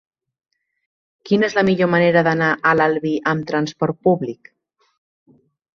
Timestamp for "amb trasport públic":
3.35-4.53